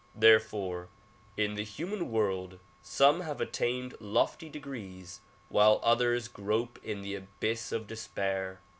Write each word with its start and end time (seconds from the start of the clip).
Therefore 0.15 0.89
in 1.37 1.53
the 1.53 1.63
human 1.63 2.09
world 2.09 2.57
some 2.81 3.19
have 3.21 3.39
attained 3.39 3.93
lofty 3.99 4.49
degrees 4.49 5.21
while 5.47 5.79
others 5.83 6.27
grope 6.27 6.79
in 6.83 7.03
the 7.03 7.13
abyss 7.13 7.71
of 7.71 7.85
despair. 7.85 8.61